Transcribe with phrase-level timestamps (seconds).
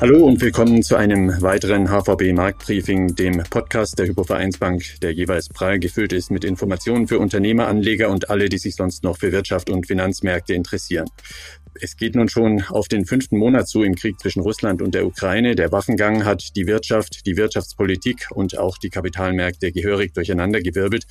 [0.00, 5.80] Hallo und willkommen zu einem weiteren HVB Marktbriefing, dem Podcast der Hypovereinsbank, der jeweils prall
[5.80, 9.70] gefüllt ist mit Informationen für Unternehmer, Anleger und alle, die sich sonst noch für Wirtschaft
[9.70, 11.08] und Finanzmärkte interessieren.
[11.74, 15.06] Es geht nun schon auf den fünften Monat zu im Krieg zwischen Russland und der
[15.06, 15.54] Ukraine.
[15.54, 21.04] Der Waffengang hat die Wirtschaft, die Wirtschaftspolitik und auch die Kapitalmärkte gehörig durcheinandergewirbelt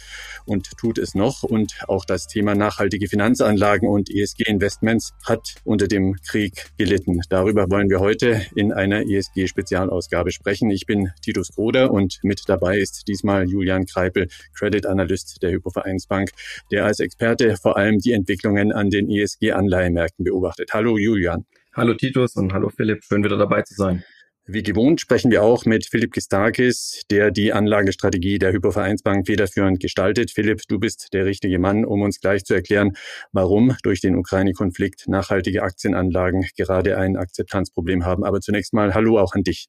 [0.45, 1.43] und tut es noch.
[1.43, 7.21] Und auch das Thema nachhaltige Finanzanlagen und ESG-Investments hat unter dem Krieg gelitten.
[7.29, 10.69] Darüber wollen wir heute in einer ESG-Spezialausgabe sprechen.
[10.69, 16.31] Ich bin Titus Groder und mit dabei ist diesmal Julian Kreipel, Credit Analyst der Hypovereinsbank,
[16.71, 20.69] der als Experte vor allem die Entwicklungen an den ESG-Anleihemärkten beobachtet beobachtet.
[20.73, 21.45] Hallo Julian.
[21.75, 24.03] Hallo Titus und hallo Philipp, schön wieder dabei zu sein.
[24.49, 30.31] Wie gewohnt sprechen wir auch mit Philipp Gistakis, der die Anlagestrategie der Hypovereinsbank federführend gestaltet.
[30.31, 32.93] Philipp, du bist der richtige Mann, um uns gleich zu erklären,
[33.33, 38.23] warum durch den Ukraine-Konflikt nachhaltige Aktienanlagen gerade ein Akzeptanzproblem haben.
[38.23, 39.67] Aber zunächst mal Hallo auch an dich.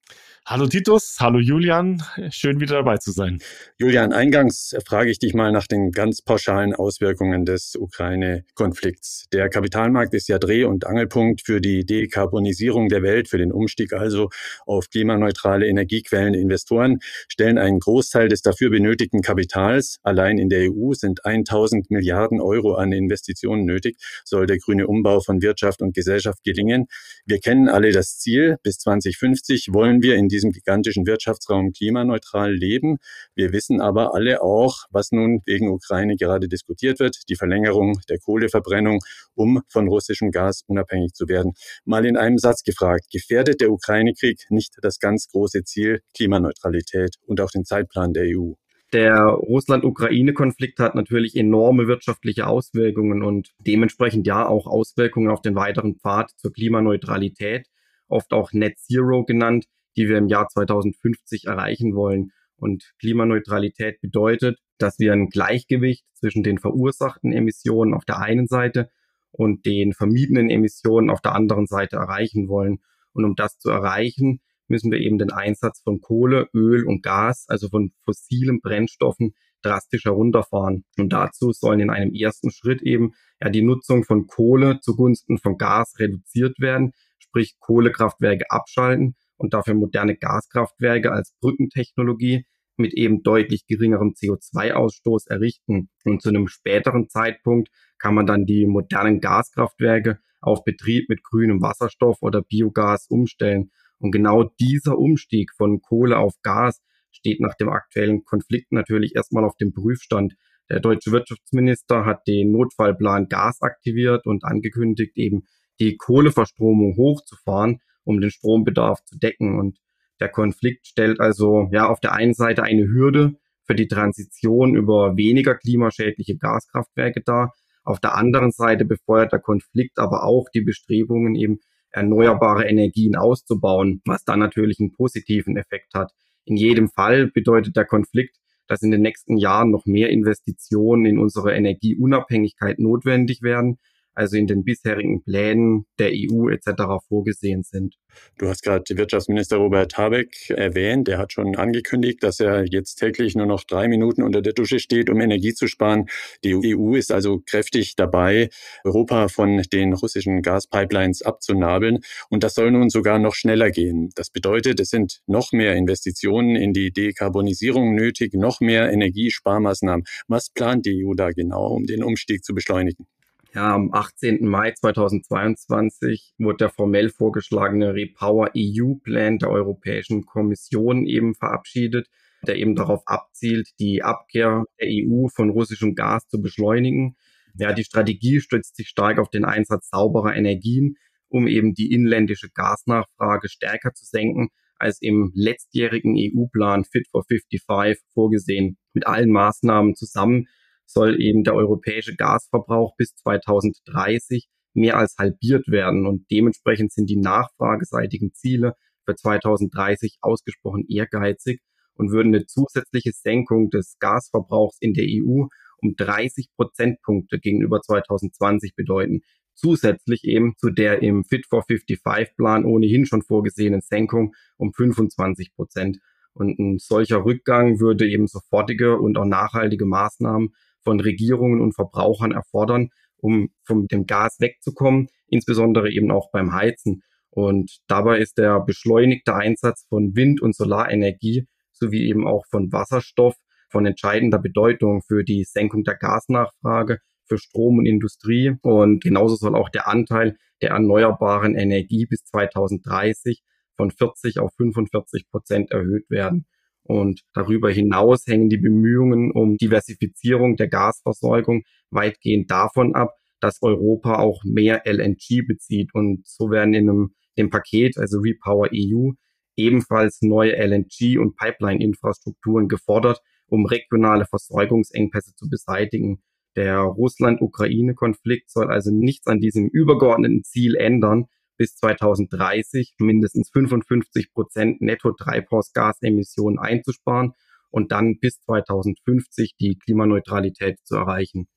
[0.51, 3.39] Hallo Titus, hallo Julian, schön wieder dabei zu sein.
[3.77, 9.27] Julian, eingangs frage ich dich mal nach den ganz pauschalen Auswirkungen des Ukraine-Konflikts.
[9.31, 13.93] Der Kapitalmarkt ist ja Dreh- und Angelpunkt für die Dekarbonisierung der Welt, für den Umstieg
[13.93, 14.31] also
[14.65, 16.33] auf klimaneutrale Energiequellen.
[16.33, 19.99] Investoren stellen einen Großteil des dafür benötigten Kapitals.
[20.03, 25.21] Allein in der EU sind 1000 Milliarden Euro an Investitionen nötig, soll der grüne Umbau
[25.21, 26.87] von Wirtschaft und Gesellschaft gelingen.
[27.27, 28.57] Wir kennen alle das Ziel.
[28.63, 32.99] Bis 2050 wollen wir in diesem gigantischen Wirtschaftsraum klimaneutral leben.
[33.35, 38.19] Wir wissen aber alle auch, was nun wegen Ukraine gerade diskutiert wird, die Verlängerung der
[38.19, 39.01] Kohleverbrennung,
[39.35, 41.55] um von russischem Gas unabhängig zu werden.
[41.85, 47.41] Mal in einem Satz gefragt, gefährdet der Ukraine-Krieg nicht das ganz große Ziel Klimaneutralität und
[47.41, 48.53] auch den Zeitplan der EU?
[48.93, 55.97] Der Russland-Ukraine-Konflikt hat natürlich enorme wirtschaftliche Auswirkungen und dementsprechend ja auch Auswirkungen auf den weiteren
[55.97, 57.67] Pfad zur Klimaneutralität,
[58.09, 59.67] oft auch Net Zero genannt,
[59.99, 62.31] die wir im Jahr 2050 erreichen wollen.
[62.57, 68.91] Und Klimaneutralität bedeutet, dass wir ein Gleichgewicht zwischen den verursachten Emissionen auf der einen Seite
[69.33, 72.79] und den vermiedenen Emissionen auf der anderen Seite erreichen wollen.
[73.13, 77.47] Und um das zu erreichen, müssen wir eben den Einsatz von Kohle, Öl und Gas,
[77.49, 80.85] also von fossilen Brennstoffen, drastisch herunterfahren.
[80.99, 85.57] Und dazu sollen in einem ersten Schritt eben ja die Nutzung von Kohle zugunsten von
[85.57, 92.45] Gas reduziert werden, sprich Kohlekraftwerke abschalten und dafür moderne Gaskraftwerke als Brückentechnologie
[92.77, 95.89] mit eben deutlich geringerem CO2-Ausstoß errichten.
[96.05, 101.61] Und zu einem späteren Zeitpunkt kann man dann die modernen Gaskraftwerke auf Betrieb mit grünem
[101.61, 103.71] Wasserstoff oder Biogas umstellen.
[103.99, 109.45] Und genau dieser Umstieg von Kohle auf Gas steht nach dem aktuellen Konflikt natürlich erstmal
[109.45, 110.35] auf dem Prüfstand.
[110.71, 115.45] Der deutsche Wirtschaftsminister hat den Notfallplan Gas aktiviert und angekündigt, eben
[115.81, 119.59] die Kohleverstromung hochzufahren, um den Strombedarf zu decken.
[119.59, 119.79] Und
[120.21, 125.17] der Konflikt stellt also ja auf der einen Seite eine Hürde für die Transition über
[125.17, 127.53] weniger klimaschädliche Gaskraftwerke dar.
[127.85, 131.59] Auf der anderen Seite befeuert der Konflikt aber auch die Bestrebungen, eben
[131.91, 136.13] erneuerbare Energien auszubauen, was dann natürlich einen positiven Effekt hat.
[136.45, 138.37] In jedem Fall bedeutet der Konflikt,
[138.67, 143.79] dass in den nächsten Jahren noch mehr Investitionen in unsere Energieunabhängigkeit notwendig werden,
[144.19, 146.83] also in den bisherigen Plänen der EU etc.
[147.09, 147.95] vorgesehen sind.
[148.37, 151.09] Du hast gerade Wirtschaftsminister Robert Habeck erwähnt.
[151.09, 154.81] Er hat schon angekündigt, dass er jetzt täglich nur noch drei Minuten unter der Dusche
[154.81, 156.07] steht, um Energie zu sparen.
[156.43, 158.49] Die EU ist also kräftig dabei,
[158.83, 162.01] Europa von den russischen Gaspipelines abzunabeln.
[162.29, 164.11] Und das soll nun sogar noch schneller gehen.
[164.17, 170.05] Das bedeutet, es sind noch mehr Investitionen in die Dekarbonisierung nötig, noch mehr Energiesparmaßnahmen.
[170.27, 173.07] Was plant die EU da genau, um den Umstieg zu beschleunigen?
[173.55, 174.47] Ja, am 18.
[174.47, 182.09] Mai 2022 wurde der formell vorgeschlagene Repower EU Plan der Europäischen Kommission eben verabschiedet,
[182.47, 187.17] der eben darauf abzielt, die Abkehr der EU von russischem Gas zu beschleunigen.
[187.55, 190.97] Ja, die Strategie stützt sich stark auf den Einsatz sauberer Energien,
[191.29, 198.05] um eben die inländische Gasnachfrage stärker zu senken, als im letztjährigen EU-Plan Fit for 55
[198.13, 198.77] vorgesehen.
[198.93, 200.49] Mit allen Maßnahmen zusammen
[200.89, 207.21] soll eben der europäische Gasverbrauch bis 2030 mehr als halbiert werden und dementsprechend sind die
[207.21, 208.75] nachfrageseitigen Ziele
[209.05, 211.61] für 2030 ausgesprochen ehrgeizig
[211.95, 215.47] und würden eine zusätzliche Senkung des Gasverbrauchs in der EU
[215.81, 219.21] um 30 Prozentpunkte gegenüber 2020 bedeuten.
[219.55, 225.55] Zusätzlich eben zu der im Fit for 55 Plan ohnehin schon vorgesehenen Senkung um 25
[225.55, 225.99] Prozent.
[226.33, 230.51] Und ein solcher Rückgang würde eben sofortige und auch nachhaltige Maßnahmen
[230.89, 232.89] von Regierungen und Verbrauchern erfordern,
[233.19, 237.03] um von dem Gas wegzukommen, insbesondere eben auch beim Heizen.
[237.29, 243.35] Und dabei ist der beschleunigte Einsatz von Wind- und Solarenergie sowie eben auch von Wasserstoff
[243.71, 248.55] von entscheidender Bedeutung für die Senkung der Gasnachfrage, für Strom und Industrie.
[248.63, 253.43] Und genauso soll auch der Anteil der erneuerbaren Energie bis 2030
[253.77, 256.47] von 40 auf 45 Prozent erhöht werden.
[256.89, 264.19] Und darüber hinaus hängen die Bemühungen um Diversifizierung der Gasversorgung weitgehend davon ab, dass Europa
[264.19, 265.91] auch mehr LNG bezieht.
[265.93, 269.11] Und so werden in einem dem Paket, also Repower EU,
[269.55, 276.23] ebenfalls neue LNG- und Pipeline-Infrastrukturen gefordert, um regionale Versorgungsengpässe zu beseitigen.
[276.57, 281.27] Der Russland-Ukraine-Konflikt soll also nichts an diesem übergeordneten Ziel ändern,
[281.59, 287.33] bis 2030 mindestens 55 Prozent Netto-Treibhausgasemissionen einzusparen
[287.71, 291.49] und dann bis 2050 die Klimaneutralität zu erreichen.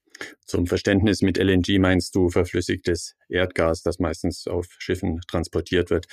[0.45, 6.07] Zum Verständnis mit LNG meinst du verflüssigtes Erdgas, das meistens auf Schiffen transportiert wird.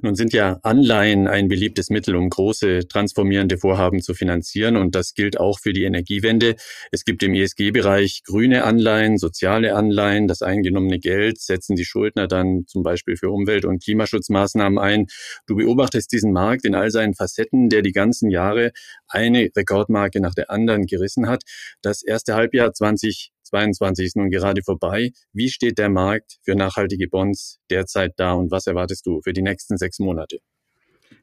[0.00, 5.14] Nun sind ja Anleihen ein beliebtes Mittel, um große transformierende Vorhaben zu finanzieren und das
[5.14, 6.56] gilt auch für die Energiewende.
[6.90, 10.28] Es gibt im ESG-Bereich grüne Anleihen, soziale Anleihen.
[10.28, 15.06] Das eingenommene Geld setzen die Schuldner dann zum Beispiel für Umwelt- und Klimaschutzmaßnahmen ein.
[15.46, 18.72] Du beobachtest diesen Markt in all seinen Facetten, der die ganzen Jahre
[19.08, 21.42] eine Rekordmarke nach der anderen gerissen hat.
[21.82, 25.10] Das erste Halbjahr 20 2022 ist nun gerade vorbei.
[25.32, 29.42] Wie steht der Markt für nachhaltige Bonds derzeit da und was erwartest du für die
[29.42, 30.38] nächsten sechs Monate?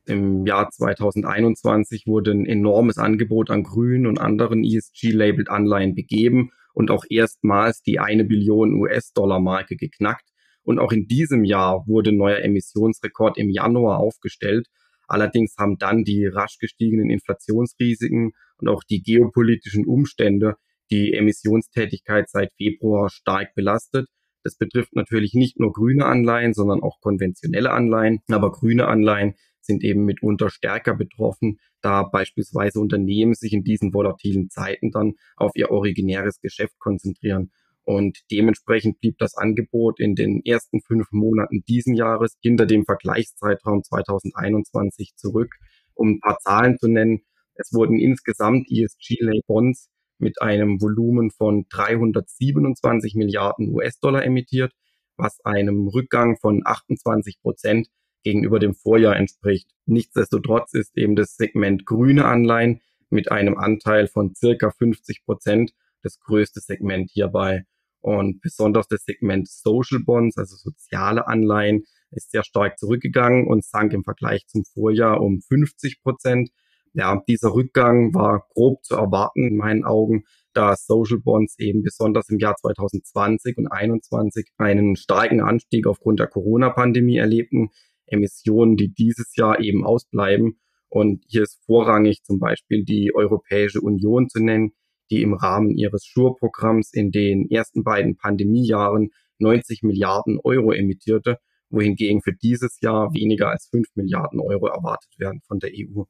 [0.06, 6.91] Im Jahr 2021 wurde ein enormes Angebot an grünen und anderen ESG-labeled Anleihen begeben und
[6.91, 10.25] auch erstmals die eine Billion US-Dollar-Marke geknackt.
[10.63, 14.68] Und auch in diesem Jahr wurde ein neuer Emissionsrekord im Januar aufgestellt.
[15.07, 20.56] Allerdings haben dann die rasch gestiegenen Inflationsrisiken und auch die geopolitischen Umstände
[20.91, 24.07] die Emissionstätigkeit seit Februar stark belastet.
[24.44, 28.19] Das betrifft natürlich nicht nur grüne Anleihen, sondern auch konventionelle Anleihen.
[28.30, 34.50] Aber grüne Anleihen sind eben mitunter stärker betroffen, da beispielsweise Unternehmen sich in diesen volatilen
[34.50, 37.51] Zeiten dann auf ihr originäres Geschäft konzentrieren.
[37.83, 43.83] Und dementsprechend blieb das Angebot in den ersten fünf Monaten diesen Jahres hinter dem Vergleichszeitraum
[43.83, 45.56] 2021 zurück.
[45.94, 47.21] Um ein paar Zahlen zu nennen,
[47.56, 49.89] es wurden insgesamt ESG-Bonds
[50.19, 54.74] mit einem Volumen von 327 Milliarden US-Dollar emittiert,
[55.18, 57.89] was einem Rückgang von 28 Prozent
[58.24, 59.69] gegenüber dem Vorjahr entspricht.
[59.86, 65.74] Nichtsdestotrotz ist eben das Segment grüne Anleihen mit einem Anteil von circa 50 Prozent
[66.04, 67.65] das größte Segment hierbei.
[68.01, 73.94] Und besonders das Segment Social Bonds, also soziale Anleihen, ist sehr stark zurückgegangen und sank
[73.94, 76.50] im Vergleich zum Vorjahr um 50 Prozent.
[76.94, 82.30] Ja, dieser Rückgang war grob zu erwarten in meinen Augen, da Social Bonds eben besonders
[82.30, 87.69] im Jahr 2020 und 2021 einen starken Anstieg aufgrund der Corona-Pandemie erlebten.
[88.07, 90.59] Emissionen, die dieses Jahr eben ausbleiben.
[90.89, 94.71] Und hier ist vorrangig zum Beispiel die Europäische Union zu nennen,
[95.12, 101.38] die im Rahmen ihres Schur-Programms in den ersten beiden Pandemiejahren 90 Milliarden Euro emittierte,
[101.69, 106.03] wohingegen für dieses Jahr weniger als 5 Milliarden Euro erwartet werden von der EU.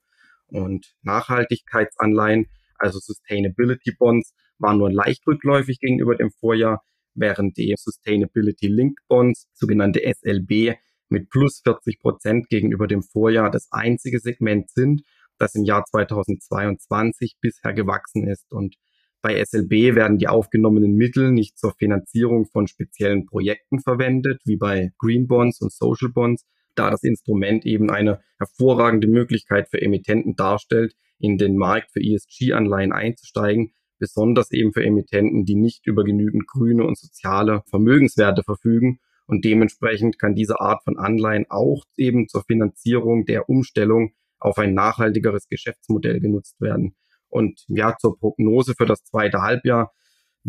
[0.51, 2.47] Und Nachhaltigkeitsanleihen,
[2.77, 6.83] also Sustainability Bonds, waren nur leicht rückläufig gegenüber dem Vorjahr,
[7.13, 10.77] während die Sustainability Linked Bonds, sogenannte SLB,
[11.09, 15.01] mit plus 40 Prozent gegenüber dem Vorjahr das einzige Segment sind,
[15.37, 18.51] das im Jahr 2022 bisher gewachsen ist.
[18.51, 18.75] Und
[19.21, 24.91] bei SLB werden die aufgenommenen Mittel nicht zur Finanzierung von speziellen Projekten verwendet, wie bei
[24.97, 26.45] Green Bonds und Social Bonds,
[26.75, 32.91] da das Instrument eben eine hervorragende Möglichkeit für Emittenten darstellt, in den Markt für ESG-Anleihen
[32.91, 38.99] einzusteigen, besonders eben für Emittenten, die nicht über genügend grüne und soziale Vermögenswerte verfügen.
[39.27, 44.73] Und dementsprechend kann diese Art von Anleihen auch eben zur Finanzierung der Umstellung auf ein
[44.73, 46.95] nachhaltigeres Geschäftsmodell genutzt werden.
[47.27, 49.91] Und ja, zur Prognose für das zweite Halbjahr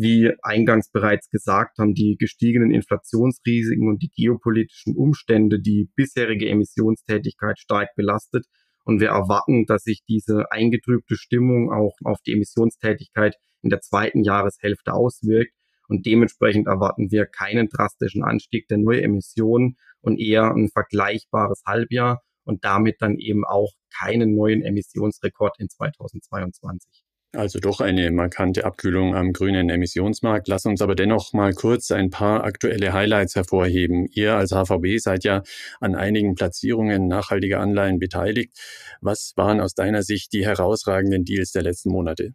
[0.00, 7.58] wie eingangs bereits gesagt, haben die gestiegenen Inflationsrisiken und die geopolitischen Umstände die bisherige Emissionstätigkeit
[7.58, 8.46] stark belastet.
[8.84, 14.24] Und wir erwarten, dass sich diese eingetrübte Stimmung auch auf die Emissionstätigkeit in der zweiten
[14.24, 15.52] Jahreshälfte auswirkt.
[15.86, 22.64] Und dementsprechend erwarten wir keinen drastischen Anstieg der Neuemissionen und eher ein vergleichbares Halbjahr und
[22.64, 27.04] damit dann eben auch keinen neuen Emissionsrekord in 2022.
[27.32, 30.48] Also doch eine markante Abkühlung am grünen Emissionsmarkt.
[30.48, 34.08] Lass uns aber dennoch mal kurz ein paar aktuelle Highlights hervorheben.
[34.12, 35.44] Ihr als HVB seid ja
[35.80, 38.58] an einigen Platzierungen nachhaltiger Anleihen beteiligt.
[39.00, 42.34] Was waren aus deiner Sicht die herausragenden Deals der letzten Monate?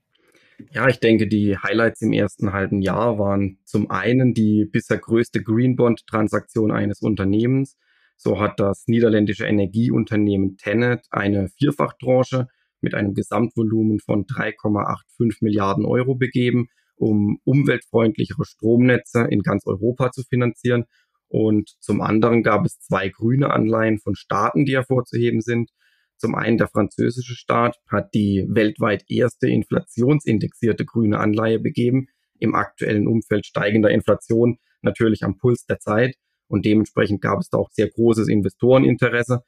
[0.71, 5.43] Ja, ich denke, die Highlights im ersten halben Jahr waren zum einen die bisher größte
[5.43, 7.75] Green Bond Transaktion eines Unternehmens.
[8.15, 12.47] So hat das niederländische Energieunternehmen Tenet eine Vierfachtranche
[12.85, 20.21] mit einem Gesamtvolumen von 3,85 Milliarden Euro begeben, um umweltfreundlichere Stromnetze in ganz Europa zu
[20.23, 20.85] finanzieren.
[21.27, 25.71] Und zum anderen gab es zwei grüne Anleihen von Staaten, die hervorzuheben sind.
[26.17, 32.07] Zum einen der französische Staat hat die weltweit erste inflationsindexierte grüne Anleihe begeben,
[32.39, 36.15] im aktuellen Umfeld steigender Inflation natürlich am Puls der Zeit.
[36.47, 39.41] Und dementsprechend gab es da auch sehr großes Investoreninteresse.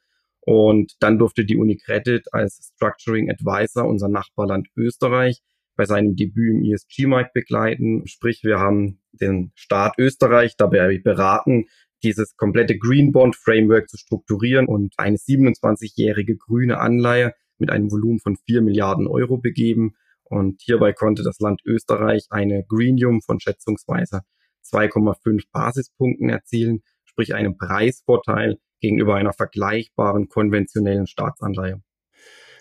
[0.48, 5.42] Und dann durfte die UniCredit als Structuring Advisor unser Nachbarland Österreich
[5.76, 8.06] bei seinem Debüt im ESG-Markt begleiten.
[8.06, 11.66] Sprich, wir haben den Staat Österreich dabei beraten,
[12.02, 18.18] dieses komplette Green Bond Framework zu strukturieren und eine 27-jährige grüne Anleihe mit einem Volumen
[18.18, 19.96] von 4 Milliarden Euro begeben.
[20.24, 24.22] Und hierbei konnte das Land Österreich eine Greenium von schätzungsweise
[24.64, 31.82] 2,5 Basispunkten erzielen, sprich einen Preisvorteil gegenüber einer vergleichbaren konventionellen Staatsanleihe.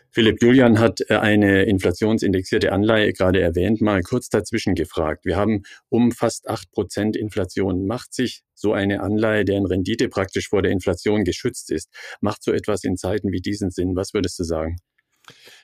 [0.10, 5.26] Philipp Julian hat äh, eine inflationsindexierte Anleihe gerade erwähnt, mal kurz dazwischen gefragt.
[5.26, 7.86] Wir haben um fast acht Prozent Inflation.
[7.86, 11.90] Macht sich so eine Anleihe, deren Rendite praktisch vor der Inflation geschützt ist,
[12.22, 13.96] macht so etwas in Zeiten wie diesen Sinn?
[13.96, 14.78] Was würdest du sagen?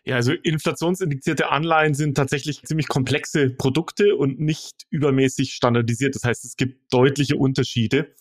[0.05, 6.15] Ja, also inflationsindizierte Anleihen sind tatsächlich ziemlich komplexe Produkte und nicht übermäßig standardisiert.
[6.15, 8.13] Das heißt, es gibt deutliche Unterschiede.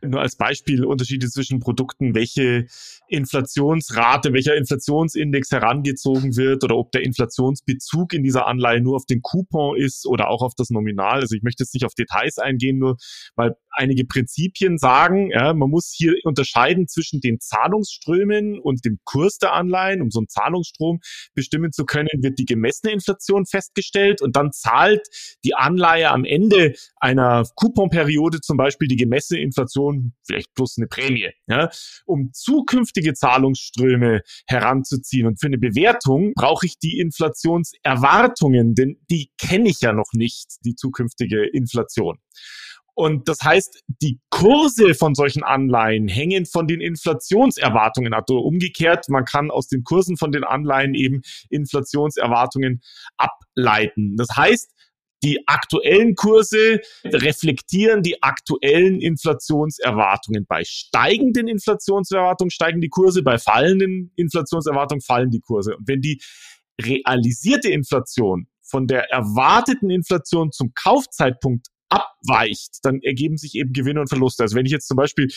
[0.00, 2.66] Nur als Beispiel Unterschiede zwischen Produkten, welche
[3.08, 9.20] Inflationsrate, welcher Inflationsindex herangezogen wird oder ob der Inflationsbezug in dieser Anleihe nur auf den
[9.22, 11.20] Coupon ist oder auch auf das Nominal.
[11.20, 12.96] Also ich möchte jetzt nicht auf Details eingehen, nur
[13.36, 19.38] weil einige Prinzipien sagen, ja, man muss hier unterscheiden zwischen den Zahlungsströmen und dem Kurs
[19.38, 20.02] der Anleihen.
[20.02, 21.00] Um so einen Zahlungsstrom
[21.34, 25.08] bestimmen zu können, wird die gemessene Inflation festgestellt und dann zahlt
[25.44, 29.40] die Anleihe am Ende einer Couponperiode zum Beispiel die gemessene
[29.82, 31.30] Inflation vielleicht plus eine Prämie.
[31.46, 31.70] Ja.
[32.06, 39.68] Um zukünftige Zahlungsströme heranzuziehen und für eine Bewertung brauche ich die Inflationserwartungen, denn die kenne
[39.68, 42.18] ich ja noch nicht, die zukünftige Inflation.
[42.94, 48.28] Und das heißt, die Kurse von solchen Anleihen hängen von den Inflationserwartungen ab.
[48.28, 52.82] Oder umgekehrt, man kann aus den Kursen von den Anleihen eben Inflationserwartungen
[53.16, 54.16] ableiten.
[54.16, 54.74] Das heißt,
[55.22, 60.46] die aktuellen Kurse reflektieren die aktuellen Inflationserwartungen.
[60.46, 65.76] Bei steigenden Inflationserwartungen steigen die Kurse, bei fallenden Inflationserwartungen fallen die Kurse.
[65.76, 66.20] Und wenn die
[66.80, 74.08] realisierte Inflation von der erwarteten Inflation zum Kaufzeitpunkt abweicht, dann ergeben sich eben Gewinne und
[74.08, 74.42] Verluste.
[74.42, 75.28] Also wenn ich jetzt zum Beispiel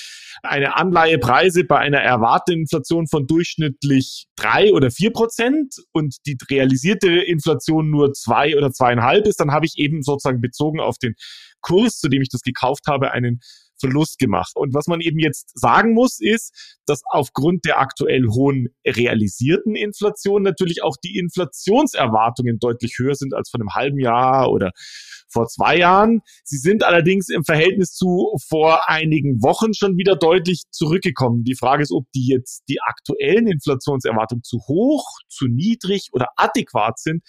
[0.44, 6.38] eine Anleihe preise bei einer erwarteten Inflation von durchschnittlich drei oder vier Prozent und die
[6.50, 11.16] realisierte Inflation nur zwei oder zweieinhalb ist, dann habe ich eben sozusagen bezogen auf den
[11.62, 13.42] Kurs, zu dem ich das gekauft habe, einen
[13.86, 14.54] Verlust gemacht.
[14.56, 20.44] Und was man eben jetzt sagen muss, ist, dass aufgrund der aktuell hohen realisierten Inflation
[20.44, 24.72] natürlich auch die Inflationserwartungen deutlich höher sind als von einem halben Jahr oder
[25.32, 26.22] vor zwei Jahren.
[26.44, 31.44] Sie sind allerdings im Verhältnis zu vor einigen Wochen schon wieder deutlich zurückgekommen.
[31.44, 37.00] Die Frage ist, ob die jetzt die aktuellen Inflationserwartungen zu hoch, zu niedrig oder adäquat
[37.00, 37.22] sind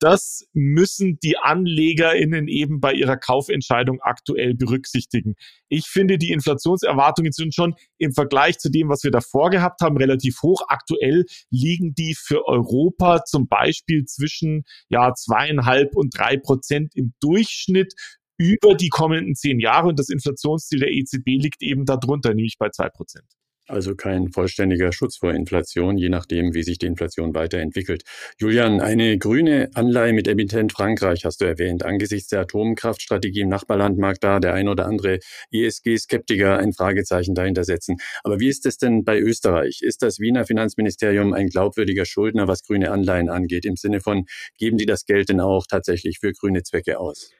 [0.00, 5.34] das müssen die AnlegerInnen eben bei ihrer Kaufentscheidung aktuell berücksichtigen.
[5.68, 9.96] Ich finde, die Inflationserwartungen sind schon im Vergleich zu dem, was wir davor gehabt haben,
[9.96, 10.62] relativ hoch.
[10.68, 17.94] Aktuell liegen die für Europa zum Beispiel zwischen ja, zweieinhalb und drei Prozent im Durchschnitt
[18.38, 22.70] über die kommenden zehn Jahre und das Inflationsziel der EZB liegt eben darunter, nämlich bei
[22.70, 23.26] zwei Prozent.
[23.70, 28.02] Also kein vollständiger Schutz vor Inflation, je nachdem, wie sich die Inflation weiterentwickelt.
[28.36, 31.84] Julian, eine grüne Anleihe mit Emittent Frankreich hast du erwähnt.
[31.84, 35.20] Angesichts der Atomkraftstrategie im Nachbarland mag da der ein oder andere
[35.52, 37.98] ESG-Skeptiker ein Fragezeichen dahinter setzen.
[38.24, 39.82] Aber wie ist es denn bei Österreich?
[39.82, 43.64] Ist das Wiener Finanzministerium ein glaubwürdiger Schuldner, was grüne Anleihen angeht?
[43.64, 44.24] Im Sinne von,
[44.58, 47.30] geben die das Geld denn auch tatsächlich für grüne Zwecke aus?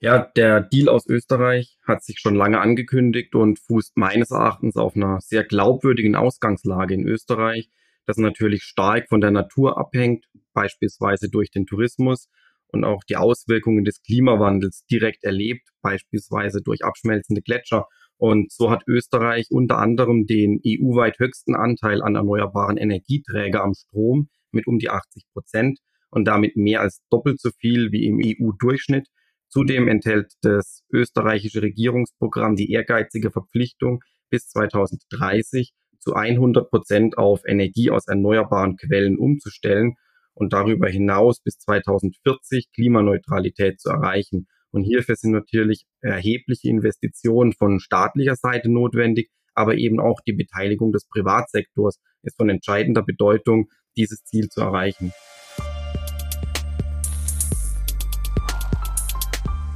[0.00, 4.94] Ja, der Deal aus Österreich hat sich schon lange angekündigt und fußt meines Erachtens auf
[4.94, 7.68] einer sehr glaubwürdigen Ausgangslage in Österreich,
[8.06, 12.28] das natürlich stark von der Natur abhängt, beispielsweise durch den Tourismus
[12.68, 17.86] und auch die Auswirkungen des Klimawandels direkt erlebt, beispielsweise durch abschmelzende Gletscher.
[18.18, 24.28] Und so hat Österreich unter anderem den EU-weit höchsten Anteil an erneuerbaren Energieträger am Strom
[24.52, 29.08] mit um die 80 Prozent und damit mehr als doppelt so viel wie im EU-Durchschnitt.
[29.48, 34.00] Zudem enthält das österreichische Regierungsprogramm die ehrgeizige Verpflichtung,
[34.30, 39.94] bis 2030 zu 100 Prozent auf Energie aus erneuerbaren Quellen umzustellen
[40.34, 44.46] und darüber hinaus bis 2040 Klimaneutralität zu erreichen.
[44.70, 50.92] Und hierfür sind natürlich erhebliche Investitionen von staatlicher Seite notwendig, aber eben auch die Beteiligung
[50.92, 55.12] des Privatsektors ist von entscheidender Bedeutung, dieses Ziel zu erreichen.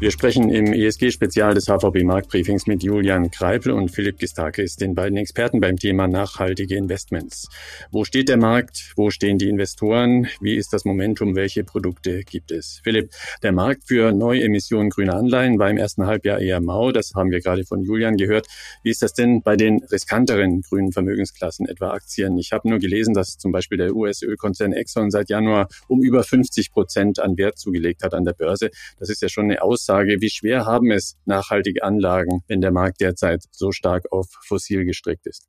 [0.03, 5.17] Wir sprechen im ESG-Spezial des HVB Marktbriefings mit Julian Kreipel und Philipp Gistakis, den beiden
[5.17, 7.49] Experten beim Thema nachhaltige Investments.
[7.93, 8.95] Wo steht der Markt?
[8.97, 10.27] Wo stehen die Investoren?
[10.41, 11.37] Wie ist das Momentum?
[11.37, 12.81] Welche Produkte gibt es?
[12.83, 13.13] Philipp,
[13.45, 16.91] der Markt für Neuemissionen grüner Anleihen war im ersten Halbjahr eher mau.
[16.91, 18.49] Das haben wir gerade von Julian gehört.
[18.83, 22.37] Wie ist das denn bei den riskanteren grünen Vermögensklassen, etwa Aktien?
[22.39, 26.73] Ich habe nur gelesen, dass zum Beispiel der US-Ölkonzern Exxon seit Januar um über 50
[26.73, 28.71] Prozent an Wert zugelegt hat an der Börse.
[28.99, 32.73] Das ist ja schon eine Aussage Aussage, wie schwer haben es nachhaltige Anlagen, wenn der
[32.73, 35.49] Markt derzeit so stark auf fossil gestrickt ist?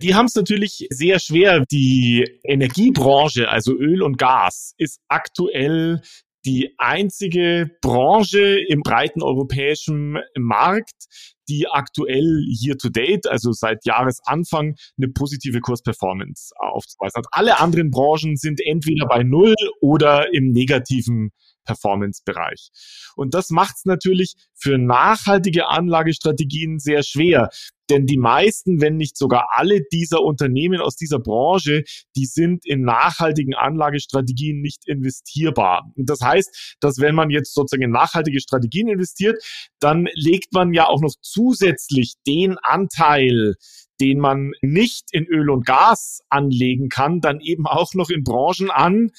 [0.00, 1.64] Die haben es natürlich sehr schwer.
[1.70, 6.00] Die Energiebranche, also Öl und Gas, ist aktuell
[6.46, 11.06] die einzige Branche im breiten europäischen Markt,
[11.48, 17.26] die aktuell year to date, also seit Jahresanfang, eine positive Kursperformance aufzuweisen hat.
[17.32, 21.32] Alle anderen Branchen sind entweder bei Null oder im negativen
[21.68, 22.70] Performance-Bereich.
[23.14, 27.50] Und das macht es natürlich für nachhaltige Anlagestrategien sehr schwer.
[27.90, 31.84] Denn die meisten, wenn nicht sogar alle dieser Unternehmen aus dieser Branche,
[32.16, 35.90] die sind in nachhaltigen Anlagestrategien nicht investierbar.
[35.96, 39.42] Und das heißt, dass wenn man jetzt sozusagen in nachhaltige Strategien investiert,
[39.80, 43.54] dann legt man ja auch noch zusätzlich den Anteil,
[44.00, 48.70] den man nicht in Öl und Gas anlegen kann, dann eben auch noch in Branchen
[48.70, 49.10] an,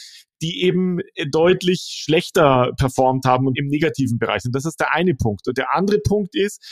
[0.41, 4.55] die eben äh, deutlich schlechter performt haben und im negativen Bereich sind.
[4.55, 5.47] Das ist der eine Punkt.
[5.47, 6.63] Und der andere Punkt ist,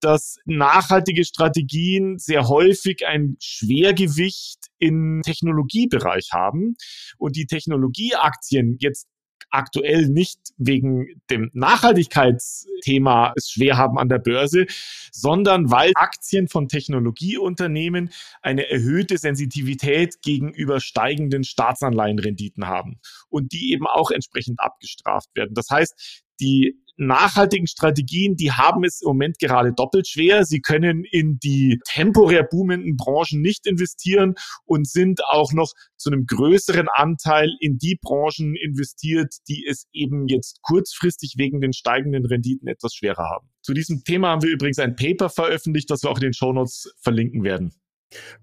[0.00, 6.74] dass nachhaltige Strategien sehr häufig ein Schwergewicht im Technologiebereich haben
[7.18, 9.06] und die Technologieaktien jetzt
[9.52, 14.66] aktuell nicht wegen dem Nachhaltigkeitsthema es schwer haben an der Börse,
[15.12, 22.98] sondern weil Aktien von Technologieunternehmen eine erhöhte Sensitivität gegenüber steigenden Staatsanleihenrenditen haben
[23.28, 25.54] und die eben auch entsprechend abgestraft werden.
[25.54, 30.44] Das heißt, die nachhaltigen Strategien, die haben es im Moment gerade doppelt schwer.
[30.44, 36.26] Sie können in die temporär boomenden Branchen nicht investieren und sind auch noch zu einem
[36.26, 42.68] größeren Anteil in die Branchen investiert, die es eben jetzt kurzfristig wegen den steigenden Renditen
[42.68, 43.48] etwas schwerer haben.
[43.62, 46.92] Zu diesem Thema haben wir übrigens ein Paper veröffentlicht, das wir auch in den Shownotes
[47.00, 47.72] verlinken werden.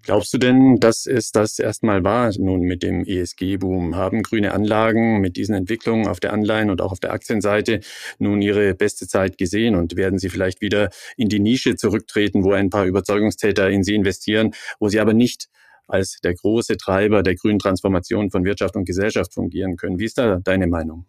[0.02, 3.96] Glaubst du denn, dass es das erstmal war nun mit dem ESG-Boom?
[3.96, 7.80] Haben grüne Anlagen mit diesen Entwicklungen auf der Anleihen- und auch auf der Aktienseite
[8.18, 12.52] nun ihre beste Zeit gesehen und werden sie vielleicht wieder in die Nische zurücktreten, wo
[12.52, 15.48] ein paar Überzeugungstäter in sie investieren, wo sie aber nicht
[15.86, 19.98] als der große Treiber der grünen Transformation von Wirtschaft und Gesellschaft fungieren können?
[19.98, 21.06] Wie ist da deine Meinung?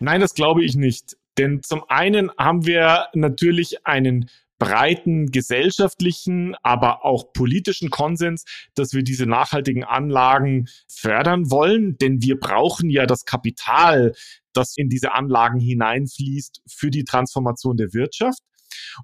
[0.00, 1.16] Nein, das glaube ich nicht.
[1.38, 4.28] Denn zum einen haben wir natürlich einen
[4.60, 8.44] breiten gesellschaftlichen, aber auch politischen Konsens,
[8.76, 14.12] dass wir diese nachhaltigen Anlagen fördern wollen, denn wir brauchen ja das Kapital,
[14.52, 18.40] das in diese Anlagen hineinfließt für die Transformation der Wirtschaft.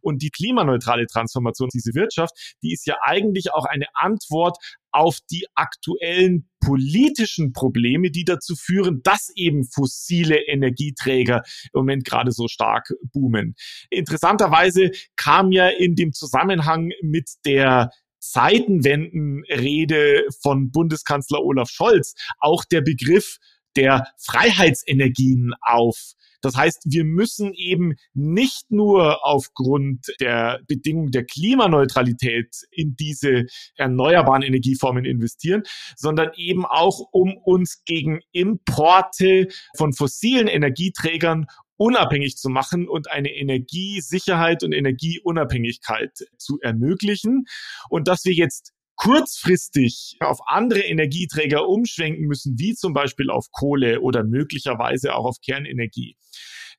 [0.01, 4.57] Und die klimaneutrale Transformation dieser Wirtschaft, die ist ja eigentlich auch eine Antwort
[4.93, 12.33] auf die aktuellen politischen Probleme, die dazu führen, dass eben fossile Energieträger im Moment gerade
[12.33, 13.55] so stark boomen.
[13.91, 22.81] Interessanterweise kam ja in dem Zusammenhang mit der Zeitenwendenrede von Bundeskanzler Olaf Scholz auch der
[22.81, 23.37] Begriff
[23.77, 26.15] der Freiheitsenergien auf.
[26.43, 33.47] Das heißt, wir müssen eben nicht nur aufgrund der Bedingung der Klimaneutralität in diese
[33.77, 35.63] erneuerbaren Energieformen investieren,
[35.97, 41.47] sondern eben auch, um uns gegen Importe von fossilen Energieträgern
[41.77, 47.45] unabhängig zu machen und eine Energiesicherheit und Energieunabhängigkeit zu ermöglichen.
[47.91, 54.01] Und dass wir jetzt kurzfristig auf andere Energieträger umschwenken müssen, wie zum Beispiel auf Kohle
[54.01, 56.17] oder möglicherweise auch auf Kernenergie.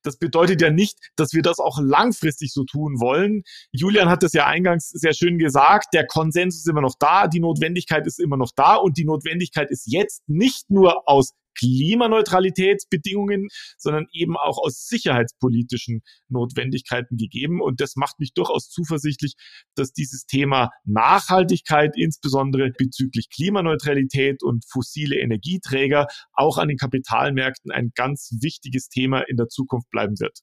[0.03, 3.43] Das bedeutet ja nicht, dass wir das auch langfristig so tun wollen.
[3.71, 5.88] Julian hat das ja eingangs sehr schön gesagt.
[5.93, 9.69] Der Konsens ist immer noch da, die Notwendigkeit ist immer noch da und die Notwendigkeit
[9.69, 17.62] ist jetzt nicht nur aus Klimaneutralitätsbedingungen, sondern eben auch aus sicherheitspolitischen Notwendigkeiten gegeben.
[17.62, 19.34] Und das macht mich durchaus zuversichtlich,
[19.76, 27.91] dass dieses Thema Nachhaltigkeit, insbesondere bezüglich Klimaneutralität und fossile Energieträger, auch an den Kapitalmärkten ein
[27.96, 30.39] ganz wichtiges Thema in der Zukunft bleiben wird.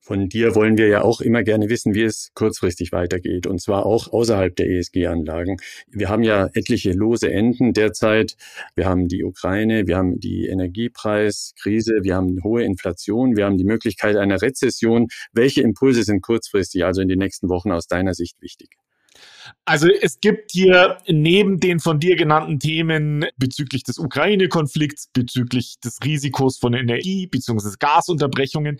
[0.00, 3.84] Von dir wollen wir ja auch immer gerne wissen, wie es kurzfristig weitergeht, und zwar
[3.84, 5.58] auch außerhalb der ESG-Anlagen.
[5.90, 8.36] Wir haben ja etliche lose Enden derzeit.
[8.74, 13.64] Wir haben die Ukraine, wir haben die Energiepreiskrise, wir haben hohe Inflation, wir haben die
[13.64, 15.08] Möglichkeit einer Rezession.
[15.32, 18.70] Welche Impulse sind kurzfristig, also in den nächsten Wochen aus deiner Sicht wichtig?
[19.64, 25.98] Also es gibt hier neben den von dir genannten Themen bezüglich des Ukraine-Konflikts, bezüglich des
[26.04, 27.76] Risikos von Energie bzw.
[27.78, 28.78] Gasunterbrechungen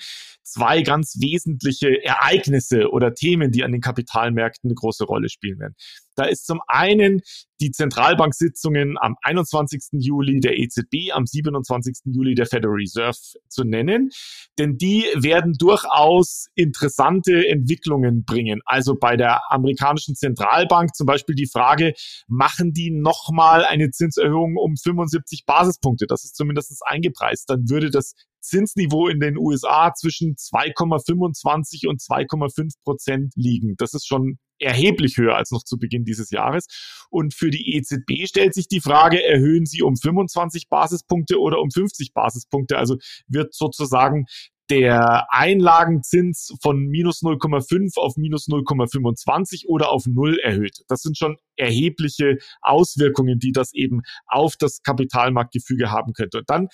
[0.49, 5.75] zwei ganz wesentliche Ereignisse oder Themen, die an den Kapitalmärkten eine große Rolle spielen werden.
[6.17, 7.21] Da ist zum einen
[7.61, 10.01] die Zentralbanksitzungen am 21.
[10.01, 11.99] Juli der EZB, am 27.
[12.07, 14.11] Juli der Federal Reserve zu nennen,
[14.59, 18.61] denn die werden durchaus interessante Entwicklungen bringen.
[18.65, 20.58] Also bei der amerikanischen Zentralbank
[20.93, 21.95] zum Beispiel die Frage,
[22.27, 26.07] machen die nochmal eine Zinserhöhung um 75 Basispunkte?
[26.07, 27.51] Das ist zumindest eingepreist.
[27.51, 33.75] Dann würde das Zinsniveau in den USA zwischen 2,25 und 2,5 Prozent liegen.
[33.77, 36.67] Das ist schon erheblich höher als noch zu Beginn dieses Jahres.
[37.11, 41.71] Und für die EZB stellt sich die Frage, erhöhen sie um 25 Basispunkte oder um
[41.71, 42.77] 50 Basispunkte?
[42.77, 42.97] Also
[43.29, 44.27] wird sozusagen
[44.71, 50.85] der Einlagenzins von minus 0,5 auf minus 0,25 oder auf null erhöht.
[50.89, 56.39] Das sind schon erhebliche Auswirkungen, die das eben auf das Kapitalmarktgefüge haben könnte.
[56.39, 56.69] Und dann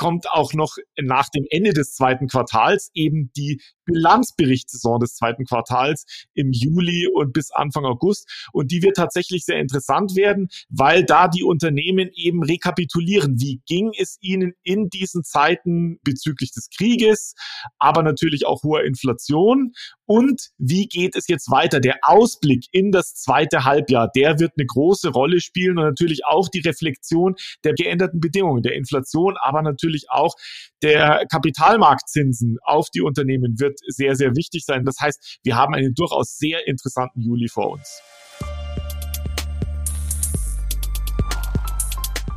[0.00, 6.06] kommt auch noch nach dem Ende des zweiten Quartals eben die Bilanzberichtssaison des zweiten Quartals
[6.32, 8.48] im Juli und bis Anfang August.
[8.54, 13.92] Und die wird tatsächlich sehr interessant werden, weil da die Unternehmen eben rekapitulieren, wie ging
[13.98, 17.34] es ihnen in diesen Zeiten bezüglich des Krieges,
[17.78, 19.72] aber natürlich auch hoher Inflation
[20.06, 21.78] und wie geht es jetzt weiter?
[21.78, 26.48] Der Ausblick in das zweite Halbjahr, der wird eine große Rolle spielen und natürlich auch
[26.48, 30.34] die Reflexion der geänderten Bedingungen, der Inflation, aber natürlich natürlich auch
[30.82, 34.84] der Kapitalmarktzinsen auf die Unternehmen wird sehr, sehr wichtig sein.
[34.84, 38.00] Das heißt, wir haben einen durchaus sehr interessanten Juli vor uns.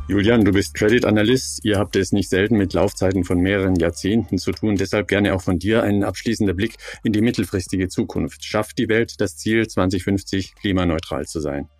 [0.06, 1.64] Julian, du bist Credit Analyst.
[1.64, 4.76] Ihr habt es nicht selten mit Laufzeiten von mehreren Jahrzehnten zu tun.
[4.76, 8.44] Deshalb gerne auch von dir ein abschließender Blick in die mittelfristige Zukunft.
[8.44, 11.70] Schafft die Welt das Ziel, 2050 klimaneutral zu sein?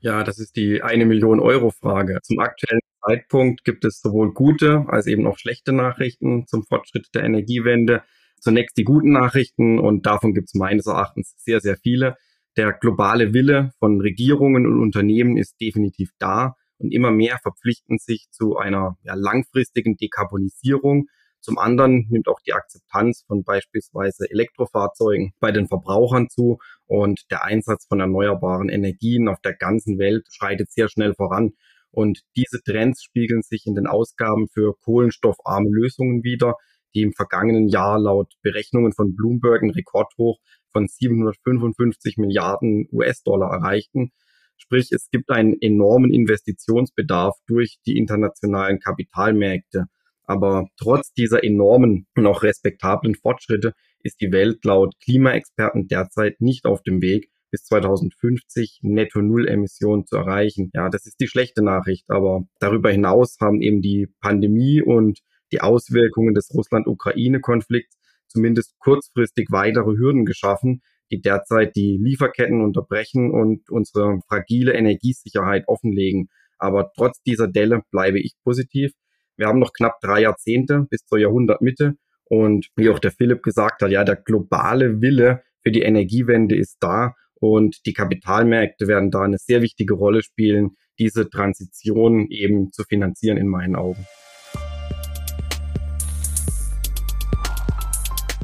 [0.00, 2.20] Ja, das ist die eine Million Euro Frage.
[2.22, 7.24] Zum aktuellen Zeitpunkt gibt es sowohl gute als eben auch schlechte Nachrichten zum Fortschritt der
[7.24, 8.04] Energiewende.
[8.40, 12.16] Zunächst die guten Nachrichten und davon gibt es meines Erachtens sehr, sehr viele.
[12.56, 18.28] Der globale Wille von Regierungen und Unternehmen ist definitiv da und immer mehr verpflichten sich
[18.30, 21.08] zu einer ja, langfristigen Dekarbonisierung.
[21.40, 27.44] Zum anderen nimmt auch die Akzeptanz von beispielsweise Elektrofahrzeugen bei den Verbrauchern zu und der
[27.44, 31.52] Einsatz von erneuerbaren Energien auf der ganzen Welt schreitet sehr schnell voran.
[31.90, 36.54] Und diese Trends spiegeln sich in den Ausgaben für kohlenstoffarme Lösungen wieder,
[36.94, 40.38] die im vergangenen Jahr laut Berechnungen von Bloomberg ein Rekordhoch
[40.72, 44.12] von 755 Milliarden US-Dollar erreichten.
[44.56, 49.86] Sprich, es gibt einen enormen Investitionsbedarf durch die internationalen Kapitalmärkte.
[50.28, 56.66] Aber trotz dieser enormen und auch respektablen Fortschritte ist die Welt laut Klimaexperten derzeit nicht
[56.66, 60.70] auf dem Weg, bis 2050 netto Null Emissionen zu erreichen.
[60.74, 62.04] Ja, das ist die schlechte Nachricht.
[62.10, 69.96] Aber darüber hinaus haben eben die Pandemie und die Auswirkungen des Russland-Ukraine-Konflikts zumindest kurzfristig weitere
[69.96, 76.28] Hürden geschaffen, die derzeit die Lieferketten unterbrechen und unsere fragile Energiesicherheit offenlegen.
[76.58, 78.92] Aber trotz dieser Delle bleibe ich positiv.
[79.38, 81.94] Wir haben noch knapp drei Jahrzehnte bis zur Jahrhundertmitte.
[82.24, 86.76] Und wie auch der Philipp gesagt hat, ja, der globale Wille für die Energiewende ist
[86.80, 92.82] da und die Kapitalmärkte werden da eine sehr wichtige Rolle spielen, diese Transition eben zu
[92.82, 94.04] finanzieren in meinen Augen.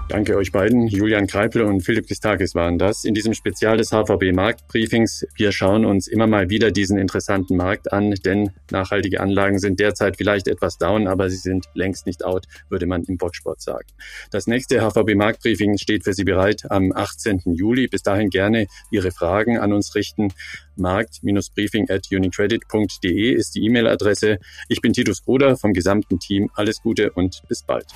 [0.08, 0.86] Danke euch beiden.
[0.86, 3.04] Julian Kreipel und Philipp Kistakis waren das.
[3.04, 5.26] In diesem Spezial des HVB Marktbriefings.
[5.34, 10.18] Wir schauen uns immer mal wieder diesen interessanten Markt an, denn nachhaltige Anlagen sind derzeit
[10.18, 13.86] vielleicht etwas down, aber sie sind längst nicht out, würde man im Boxsport sagen.
[14.30, 17.40] Das nächste HVB Marktbriefing steht für Sie bereit am 18.
[17.46, 17.88] Juli.
[17.88, 20.32] Bis dahin gerne Ihre Fragen an uns richten.
[20.76, 24.38] Markt-briefing at unicredit.de ist die E-Mail-Adresse.
[24.68, 26.50] Ich bin Titus Bruder vom gesamten Team.
[26.54, 27.86] Alles Gute und bis bald.